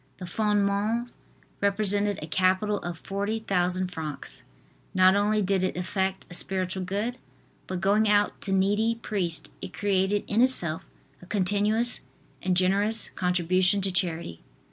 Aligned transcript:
The 0.17 0.25
"Fondements" 0.25 1.13
represented 1.61 2.17
a 2.19 2.25
capital 2.25 2.77
of 2.79 2.97
40,000 2.97 3.91
francs. 3.91 4.41
Not 4.95 5.15
only 5.15 5.43
did 5.43 5.61
it 5.61 5.77
effect 5.77 6.25
a 6.27 6.33
spiritual 6.33 6.83
good, 6.83 7.19
but 7.67 7.81
going 7.81 8.09
out 8.09 8.41
to 8.41 8.51
needy 8.51 8.95
priests 8.95 9.51
it 9.61 9.73
created 9.73 10.23
in 10.27 10.41
itself 10.41 10.87
a 11.21 11.27
continuous 11.27 12.01
and 12.41 12.57
generous 12.57 13.09
contribution 13.09 13.79
to 13.81 13.91
charity. 13.91 14.41